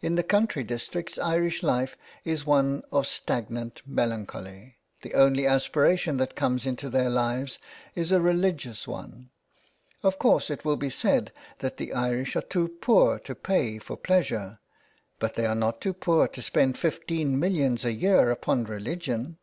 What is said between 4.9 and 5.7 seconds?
the only